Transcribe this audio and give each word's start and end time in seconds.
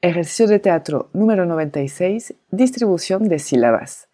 Ejercicio 0.00 0.46
de 0.46 0.60
teatro 0.60 1.10
número 1.12 1.44
96. 1.44 2.32
Distribución 2.52 3.28
de 3.28 3.40
sílabas. 3.40 4.08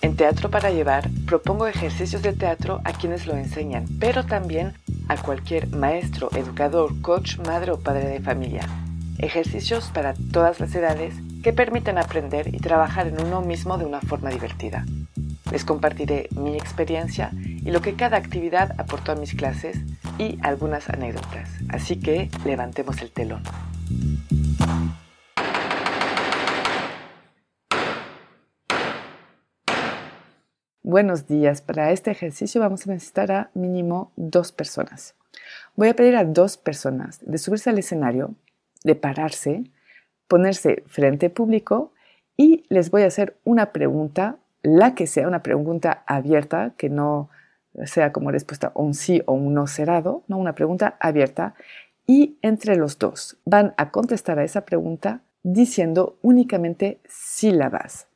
En 0.00 0.14
Teatro 0.14 0.52
para 0.52 0.70
Llevar 0.70 1.10
propongo 1.26 1.66
ejercicios 1.66 2.22
de 2.22 2.32
teatro 2.32 2.80
a 2.84 2.92
quienes 2.92 3.26
lo 3.26 3.36
enseñan, 3.36 3.86
pero 3.98 4.24
también 4.24 4.74
a 5.08 5.20
cualquier 5.20 5.66
maestro, 5.70 6.30
educador, 6.36 7.00
coach, 7.00 7.38
madre 7.38 7.72
o 7.72 7.80
padre 7.80 8.06
de 8.06 8.20
familia. 8.20 8.68
Ejercicios 9.18 9.90
para 9.92 10.14
todas 10.32 10.60
las 10.60 10.72
edades 10.76 11.16
que 11.42 11.52
permiten 11.52 11.98
aprender 11.98 12.54
y 12.54 12.58
trabajar 12.58 13.08
en 13.08 13.20
uno 13.20 13.40
mismo 13.40 13.78
de 13.78 13.84
una 13.84 14.00
forma 14.00 14.30
divertida. 14.30 14.86
Les 15.50 15.64
compartiré 15.64 16.28
mi 16.36 16.54
experiencia 16.54 17.32
y 17.34 17.72
lo 17.72 17.82
que 17.82 17.94
cada 17.94 18.16
actividad 18.16 18.80
aportó 18.80 19.10
a 19.10 19.16
mis 19.16 19.34
clases 19.34 19.76
y 20.18 20.38
algunas 20.42 20.88
anécdotas. 20.88 21.50
Así 21.68 21.98
que 21.98 22.30
levantemos 22.44 23.00
el 23.02 23.10
telón. 23.10 23.42
Buenos 30.82 31.26
días. 31.26 31.62
Para 31.62 31.90
este 31.90 32.10
ejercicio 32.10 32.60
vamos 32.60 32.86
a 32.86 32.90
necesitar 32.90 33.32
a 33.32 33.50
mínimo 33.54 34.12
dos 34.16 34.52
personas. 34.52 35.14
Voy 35.74 35.88
a 35.88 35.96
pedir 35.96 36.16
a 36.16 36.24
dos 36.24 36.56
personas 36.56 37.20
de 37.22 37.38
subirse 37.38 37.70
al 37.70 37.78
escenario, 37.78 38.34
de 38.84 38.94
pararse, 38.94 39.64
ponerse 40.28 40.82
frente 40.86 41.30
público 41.30 41.92
y 42.36 42.64
les 42.68 42.90
voy 42.90 43.02
a 43.02 43.06
hacer 43.06 43.38
una 43.44 43.72
pregunta, 43.72 44.36
la 44.62 44.94
que 44.94 45.06
sea 45.06 45.28
una 45.28 45.42
pregunta 45.42 46.02
abierta, 46.06 46.74
que 46.76 46.90
no 46.90 47.30
sea 47.84 48.12
como 48.12 48.30
respuesta 48.30 48.72
un 48.74 48.94
sí 48.94 49.22
o 49.26 49.32
un 49.32 49.54
no 49.54 49.66
cerrado, 49.66 50.24
no 50.28 50.38
una 50.38 50.54
pregunta 50.54 50.96
abierta 51.00 51.54
y 52.06 52.38
entre 52.42 52.76
los 52.76 52.98
dos 52.98 53.38
van 53.44 53.74
a 53.76 53.90
contestar 53.90 54.38
a 54.38 54.44
esa 54.44 54.64
pregunta 54.64 55.22
diciendo 55.42 56.18
únicamente 56.22 57.00
sílabas. 57.08 58.08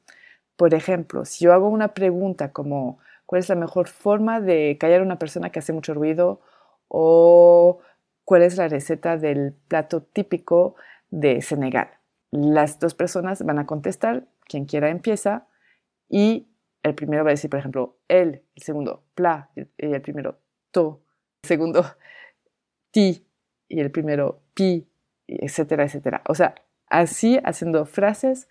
Por 0.57 0.75
ejemplo, 0.75 1.25
si 1.25 1.45
yo 1.45 1.53
hago 1.53 1.69
una 1.69 1.89
pregunta 1.89 2.53
como 2.53 2.99
¿cuál 3.27 3.41
es 3.41 3.49
la 3.49 3.57
mejor 3.57 3.89
forma 3.89 4.41
de 4.41 4.77
callar 4.79 5.01
a 5.01 5.05
una 5.05 5.19
persona 5.19 5.51
que 5.51 5.59
hace 5.59 5.73
mucho 5.73 5.95
ruido? 5.95 6.41
o 6.89 7.81
¿cuál 8.25 8.43
es 8.43 8.57
la 8.57 8.69
receta 8.69 9.17
del 9.17 9.55
plato 9.69 10.03
típico 10.03 10.77
de 11.11 11.43
Senegal? 11.43 11.89
Las 12.31 12.79
dos 12.79 12.95
personas 12.95 13.45
van 13.45 13.59
a 13.59 13.67
contestar, 13.67 14.27
quien 14.47 14.67
quiera 14.67 14.91
empieza, 14.91 15.47
y 16.09 16.49
el 16.87 16.95
primero 16.95 17.25
va 17.25 17.31
a 17.31 17.33
decir, 17.33 17.51
por 17.51 17.59
ejemplo, 17.59 17.97
el, 18.09 18.43
el 18.55 18.63
segundo, 18.63 19.03
pla, 19.15 19.51
y 19.57 19.67
el 19.79 20.01
primero, 20.01 20.39
to, 20.71 21.03
el 21.43 21.49
segundo, 21.49 21.85
ti, 22.91 23.27
y 23.69 23.81
el 23.81 23.91
primero, 23.91 24.41
pi, 24.55 24.87
etcétera, 25.27 25.85
etcétera. 25.85 26.23
O 26.29 26.35
sea, 26.35 26.55
así 26.89 27.41
haciendo 27.45 27.87
frases 27.87 28.49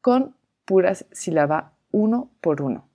con 0.00 0.36
puras 0.66 1.06
sílabas 1.12 1.72
uno 1.90 2.30
por 2.40 2.62
uno. 2.62 2.88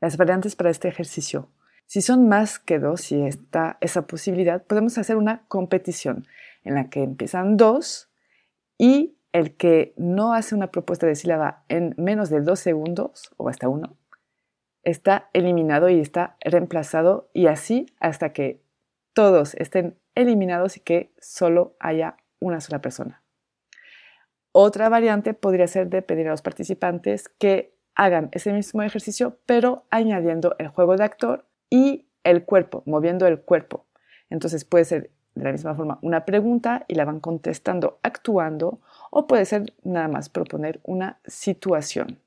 Las 0.00 0.18
variantes 0.18 0.56
para 0.56 0.70
este 0.70 0.88
ejercicio. 0.88 1.48
Si 1.86 2.02
son 2.02 2.28
más 2.28 2.58
que 2.58 2.78
dos, 2.78 3.00
si 3.00 3.22
está 3.22 3.78
esa 3.80 4.06
posibilidad, 4.06 4.62
podemos 4.62 4.98
hacer 4.98 5.16
una 5.16 5.46
competición 5.48 6.26
en 6.64 6.74
la 6.74 6.90
que 6.90 7.02
empiezan 7.02 7.56
dos 7.56 8.10
y 8.76 9.15
el 9.36 9.54
que 9.54 9.92
no 9.98 10.32
hace 10.32 10.54
una 10.54 10.70
propuesta 10.70 11.06
de 11.06 11.14
sílaba 11.14 11.62
en 11.68 11.94
menos 11.98 12.30
de 12.30 12.40
dos 12.40 12.58
segundos 12.58 13.30
o 13.36 13.50
hasta 13.50 13.68
uno, 13.68 13.98
está 14.82 15.28
eliminado 15.34 15.90
y 15.90 16.00
está 16.00 16.38
reemplazado 16.40 17.28
y 17.34 17.46
así 17.46 17.86
hasta 18.00 18.32
que 18.32 18.62
todos 19.12 19.54
estén 19.56 19.98
eliminados 20.14 20.78
y 20.78 20.80
que 20.80 21.12
solo 21.18 21.76
haya 21.80 22.16
una 22.40 22.62
sola 22.62 22.80
persona. 22.80 23.22
Otra 24.52 24.88
variante 24.88 25.34
podría 25.34 25.66
ser 25.66 25.90
de 25.90 26.00
pedir 26.00 26.28
a 26.28 26.30
los 26.30 26.40
participantes 26.40 27.28
que 27.28 27.76
hagan 27.94 28.30
ese 28.32 28.54
mismo 28.54 28.82
ejercicio, 28.82 29.38
pero 29.44 29.84
añadiendo 29.90 30.56
el 30.58 30.68
juego 30.68 30.96
de 30.96 31.04
actor 31.04 31.46
y 31.68 32.08
el 32.24 32.46
cuerpo, 32.46 32.82
moviendo 32.86 33.26
el 33.26 33.42
cuerpo. 33.42 33.84
Entonces 34.30 34.64
puede 34.64 34.86
ser 34.86 35.10
de 35.36 35.44
la 35.44 35.52
misma 35.52 35.74
forma 35.74 35.98
una 36.02 36.24
pregunta 36.24 36.84
y 36.88 36.94
la 36.94 37.04
van 37.04 37.20
contestando 37.20 37.98
actuando 38.02 38.80
o 39.10 39.26
puede 39.26 39.44
ser 39.44 39.74
nada 39.84 40.08
más 40.08 40.28
proponer 40.28 40.80
una 40.82 41.20
situación. 41.26 42.18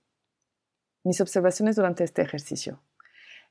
Mis 1.03 1.19
observaciones 1.19 1.75
durante 1.75 2.03
este 2.03 2.21
ejercicio. 2.21 2.79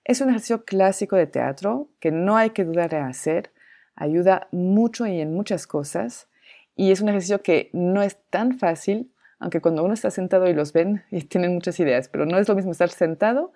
Es 0.05 0.21
un 0.21 0.29
ejercicio 0.29 0.65
clásico 0.65 1.17
de 1.17 1.27
teatro 1.27 1.89
que 1.99 2.13
no 2.13 2.37
hay 2.37 2.51
que 2.51 2.65
dudar 2.65 2.95
en 2.95 3.05
hacer, 3.05 3.51
ayuda 3.97 4.49
mucho 4.53 5.07
y 5.07 5.21
en 5.21 5.35
muchas 5.35 5.67
cosas 5.67 6.29
y 6.77 6.93
es 6.93 7.01
un 7.01 7.09
ejercicio 7.09 7.43
que 7.43 7.71
no 7.73 8.03
es 8.03 8.17
tan 8.31 8.59
fácil, 8.59 9.13
aunque 9.41 9.61
cuando 9.61 9.83
uno 9.83 9.95
está 9.95 10.13
sentado 10.13 10.49
y 10.49 10.55
los 10.55 10.73
ven 10.73 11.03
y 11.11 11.23
tienen 11.23 11.53
muchas 11.53 11.81
ideas, 11.81 12.09
pero 12.09 12.27
no 12.27 12.39
es 12.39 12.49
lo 12.49 12.55
mismo 12.55 12.71
estar 12.71 12.91
sentado 12.91 13.53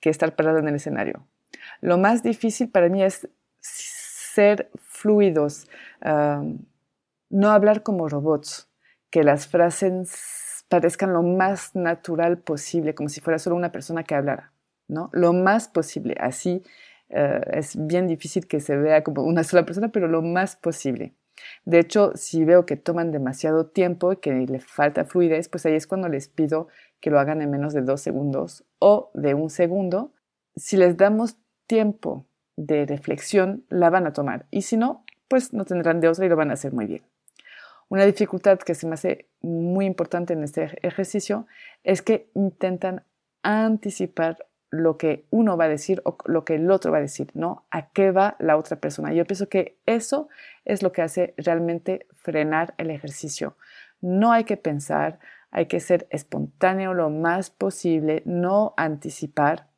que 0.00 0.10
estar 0.10 0.36
parado 0.36 0.58
en 0.58 0.68
el 0.68 0.74
escenario. 0.74 1.26
Lo 1.80 1.96
más 1.96 2.22
difícil 2.22 2.68
para 2.68 2.90
mí 2.90 3.02
es 3.02 3.26
ser 4.36 4.70
fluidos, 4.76 5.66
no 6.02 7.50
hablar 7.50 7.82
como 7.82 8.08
robots, 8.08 8.68
que 9.10 9.24
las 9.24 9.46
frases 9.46 10.64
parezcan 10.68 11.12
lo 11.12 11.22
más 11.22 11.74
natural 11.74 12.38
posible, 12.38 12.94
como 12.94 13.08
si 13.08 13.20
fuera 13.20 13.38
solo 13.38 13.56
una 13.56 13.72
persona 13.72 14.04
que 14.04 14.14
hablara, 14.14 14.52
¿no? 14.88 15.08
Lo 15.12 15.32
más 15.32 15.68
posible, 15.68 16.16
así 16.20 16.62
eh, 17.08 17.40
es 17.52 17.76
bien 17.86 18.08
difícil 18.08 18.46
que 18.46 18.60
se 18.60 18.76
vea 18.76 19.02
como 19.02 19.22
una 19.22 19.42
sola 19.42 19.64
persona, 19.64 19.90
pero 19.90 20.06
lo 20.06 20.22
más 20.22 20.56
posible. 20.56 21.14
De 21.64 21.78
hecho, 21.78 22.12
si 22.14 22.44
veo 22.44 22.66
que 22.66 22.76
toman 22.76 23.12
demasiado 23.12 23.66
tiempo 23.66 24.12
y 24.12 24.16
que 24.16 24.32
le 24.32 24.60
falta 24.60 25.04
fluidez, 25.04 25.48
pues 25.48 25.64
ahí 25.66 25.74
es 25.74 25.86
cuando 25.86 26.08
les 26.08 26.28
pido 26.28 26.68
que 27.00 27.10
lo 27.10 27.20
hagan 27.20 27.42
en 27.42 27.50
menos 27.50 27.72
de 27.74 27.82
dos 27.82 28.00
segundos 28.00 28.64
o 28.78 29.10
de 29.14 29.34
un 29.34 29.50
segundo. 29.50 30.12
Si 30.56 30.76
les 30.76 30.96
damos 30.96 31.36
tiempo 31.66 32.26
de 32.56 32.86
reflexión, 32.86 33.64
la 33.68 33.90
van 33.90 34.06
a 34.06 34.12
tomar. 34.12 34.46
Y 34.50 34.62
si 34.62 34.76
no, 34.76 35.04
pues 35.28 35.52
no 35.52 35.64
tendrán 35.64 36.00
de 36.00 36.08
otra 36.08 36.26
y 36.26 36.28
lo 36.28 36.36
van 36.36 36.50
a 36.50 36.54
hacer 36.54 36.72
muy 36.72 36.86
bien. 36.86 37.02
Una 37.88 38.04
dificultad 38.04 38.58
que 38.58 38.74
se 38.74 38.86
me 38.86 38.94
hace 38.94 39.26
muy 39.42 39.86
importante 39.86 40.32
en 40.32 40.42
este 40.42 40.76
ejercicio 40.82 41.46
es 41.84 42.02
que 42.02 42.30
intentan 42.34 43.04
anticipar 43.42 44.38
lo 44.70 44.98
que 44.98 45.24
uno 45.30 45.56
va 45.56 45.64
a 45.64 45.68
decir 45.68 46.02
o 46.04 46.18
lo 46.24 46.44
que 46.44 46.56
el 46.56 46.70
otro 46.70 46.90
va 46.90 46.98
a 46.98 47.02
decir, 47.02 47.30
¿no? 47.34 47.64
A 47.70 47.90
qué 47.90 48.10
va 48.10 48.36
la 48.40 48.56
otra 48.56 48.76
persona. 48.80 49.12
Yo 49.12 49.24
pienso 49.24 49.48
que 49.48 49.76
eso 49.86 50.28
es 50.64 50.82
lo 50.82 50.90
que 50.90 51.02
hace 51.02 51.34
realmente 51.36 52.06
frenar 52.14 52.74
el 52.76 52.90
ejercicio. 52.90 53.56
No 54.00 54.32
hay 54.32 54.44
que 54.44 54.56
pensar, 54.56 55.20
hay 55.52 55.66
que 55.66 55.78
ser 55.78 56.08
espontáneo 56.10 56.92
lo 56.92 57.08
más 57.08 57.50
posible, 57.50 58.22
no 58.26 58.74
anticipar 58.76 59.68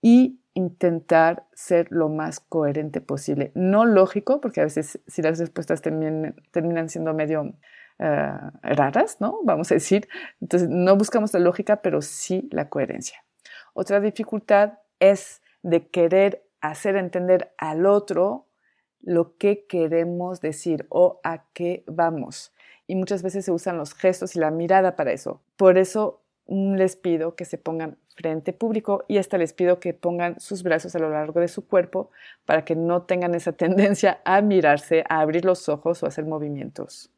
y 0.00 0.40
intentar 0.56 1.44
ser 1.52 1.86
lo 1.90 2.08
más 2.08 2.40
coherente 2.40 3.02
posible. 3.02 3.52
No 3.54 3.84
lógico, 3.84 4.40
porque 4.40 4.62
a 4.62 4.64
veces 4.64 4.98
si 5.06 5.20
las 5.20 5.38
respuestas 5.38 5.82
terminan, 5.82 6.88
siendo 6.88 7.12
medio 7.12 7.52
eh, 7.98 8.32
raras, 8.62 9.20
¿no? 9.20 9.40
Vamos 9.44 9.70
a 9.70 9.74
decir. 9.74 10.08
Entonces, 10.40 10.70
no 10.70 10.96
buscamos 10.96 11.34
la 11.34 11.40
lógica, 11.40 11.82
pero 11.82 12.00
sí 12.00 12.48
la 12.50 12.70
coherencia. 12.70 13.22
Otra 13.74 14.00
dificultad 14.00 14.78
es 14.98 15.42
de 15.62 15.88
querer 15.88 16.42
hacer 16.62 16.96
entender 16.96 17.52
al 17.58 17.84
otro 17.84 18.46
lo 19.02 19.36
que 19.36 19.66
queremos 19.66 20.40
decir 20.40 20.86
o 20.88 21.20
a 21.22 21.44
qué 21.52 21.84
vamos. 21.86 22.54
Y 22.86 22.96
muchas 22.96 23.22
veces 23.22 23.44
se 23.44 23.52
usan 23.52 23.76
los 23.76 23.92
gestos 23.92 24.36
y 24.36 24.38
la 24.38 24.50
mirada 24.50 24.96
para 24.96 25.12
eso. 25.12 25.42
Por 25.56 25.76
eso 25.76 26.22
les 26.48 26.96
pido 26.96 27.34
que 27.34 27.44
se 27.44 27.58
pongan 27.58 27.96
frente 28.14 28.52
público 28.52 29.04
y 29.08 29.18
hasta 29.18 29.38
les 29.38 29.52
pido 29.52 29.78
que 29.80 29.92
pongan 29.92 30.40
sus 30.40 30.62
brazos 30.62 30.94
a 30.96 30.98
lo 30.98 31.10
largo 31.10 31.40
de 31.40 31.48
su 31.48 31.66
cuerpo 31.66 32.10
para 32.44 32.64
que 32.64 32.76
no 32.76 33.02
tengan 33.02 33.34
esa 33.34 33.52
tendencia 33.52 34.20
a 34.24 34.40
mirarse, 34.40 35.04
a 35.08 35.20
abrir 35.20 35.44
los 35.44 35.68
ojos 35.68 36.02
o 36.02 36.06
hacer 36.06 36.24
movimientos. 36.24 37.10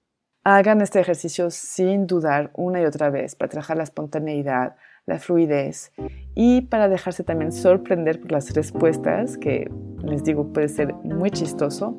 Hagan 0.44 0.80
este 0.80 1.00
ejercicio 1.00 1.50
sin 1.50 2.06
dudar 2.06 2.50
una 2.54 2.80
y 2.80 2.86
otra 2.86 3.10
vez 3.10 3.34
para 3.34 3.50
trabajar 3.50 3.76
la 3.76 3.82
espontaneidad, 3.82 4.76
la 5.04 5.18
fluidez 5.18 5.92
y 6.34 6.62
para 6.62 6.88
dejarse 6.88 7.22
también 7.22 7.52
sorprender 7.52 8.20
por 8.20 8.32
las 8.32 8.54
respuestas, 8.54 9.36
que 9.36 9.70
les 10.02 10.24
digo 10.24 10.52
puede 10.52 10.68
ser 10.68 10.94
muy 10.94 11.30
chistoso. 11.30 11.98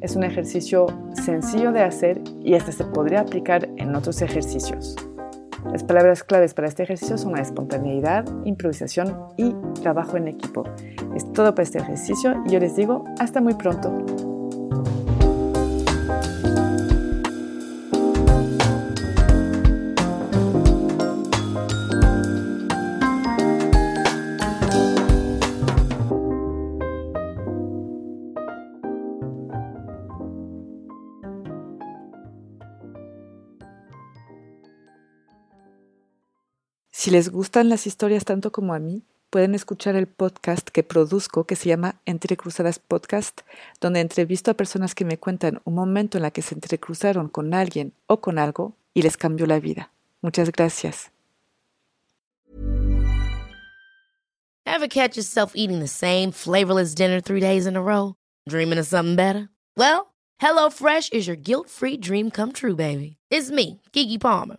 Es 0.00 0.16
un 0.16 0.24
ejercicio 0.24 0.86
sencillo 1.12 1.72
de 1.72 1.82
hacer 1.82 2.20
y 2.42 2.54
hasta 2.54 2.72
se 2.72 2.84
podría 2.84 3.20
aplicar 3.20 3.68
en 3.76 3.94
otros 3.94 4.22
ejercicios. 4.22 5.07
Las 5.64 5.84
palabras 5.84 6.22
claves 6.24 6.54
para 6.54 6.68
este 6.68 6.84
ejercicio 6.84 7.18
son 7.18 7.32
la 7.32 7.42
espontaneidad, 7.42 8.24
improvisación 8.44 9.16
y 9.36 9.54
trabajo 9.80 10.16
en 10.16 10.28
equipo. 10.28 10.64
Es 11.14 11.30
todo 11.32 11.54
para 11.54 11.64
este 11.64 11.78
ejercicio 11.78 12.42
y 12.46 12.50
yo 12.50 12.60
les 12.60 12.76
digo 12.76 13.04
hasta 13.18 13.40
muy 13.40 13.54
pronto. 13.54 14.27
Si 37.08 37.12
les 37.12 37.30
gustan 37.30 37.70
las 37.70 37.86
historias 37.86 38.26
tanto 38.26 38.52
como 38.52 38.74
a 38.74 38.78
mí, 38.78 39.02
pueden 39.30 39.54
escuchar 39.54 39.96
el 39.96 40.06
podcast 40.06 40.68
que 40.68 40.82
produzco 40.82 41.44
que 41.44 41.56
se 41.56 41.70
llama 41.70 41.94
Entre 42.04 42.36
Cruzadas 42.36 42.78
Podcast, 42.78 43.40
donde 43.80 44.00
entrevisto 44.00 44.50
a 44.50 44.54
personas 44.54 44.94
que 44.94 45.06
me 45.06 45.16
cuentan 45.16 45.62
un 45.64 45.74
momento 45.74 46.18
en 46.18 46.22
la 46.24 46.32
que 46.32 46.42
se 46.42 46.54
entrecruzaron 46.54 47.30
con 47.30 47.54
alguien 47.54 47.94
o 48.08 48.20
con 48.20 48.38
algo 48.38 48.74
y 48.92 49.00
les 49.00 49.16
cambió 49.16 49.46
la 49.46 49.58
vida. 49.58 49.90
Muchas 50.20 50.52
gracias. 50.52 51.10
Ever 54.66 54.88
catch 54.88 55.16
yourself 55.16 55.52
eating 55.54 55.80
the 55.80 55.88
same 55.88 56.30
flavorless 56.30 56.94
dinner 56.94 57.22
three 57.22 57.40
days 57.40 57.66
in 57.66 57.74
a 57.74 57.80
row? 57.80 58.16
Dreaming 58.46 58.78
of 58.78 58.86
something 58.86 59.16
better? 59.16 59.48
Well, 59.78 60.12
HelloFresh 60.42 61.14
is 61.14 61.26
your 61.26 61.38
guilt-free 61.38 61.96
dream 62.02 62.30
come 62.30 62.52
true, 62.52 62.76
baby. 62.76 63.16
It's 63.30 63.50
me, 63.50 63.80
Kiki 63.94 64.18
Palmer. 64.18 64.58